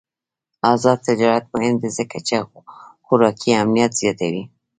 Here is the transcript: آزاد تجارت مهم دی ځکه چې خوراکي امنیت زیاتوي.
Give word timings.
آزاد 0.73 0.99
تجارت 1.07 1.45
مهم 1.53 1.75
دی 1.81 1.89
ځکه 1.97 2.17
چې 2.27 2.35
خوراکي 3.05 3.51
امنیت 3.63 3.91
زیاتوي. 4.01 4.43